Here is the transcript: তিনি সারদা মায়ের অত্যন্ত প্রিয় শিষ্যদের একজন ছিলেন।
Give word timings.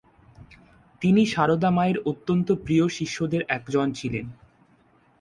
তিনি 1.01 1.21
সারদা 1.25 1.69
মায়ের 1.71 1.97
অত্যন্ত 2.05 2.47
প্রিয় 2.65 2.85
শিষ্যদের 2.89 3.41
একজন 3.47 3.87
ছিলেন। 3.93 4.25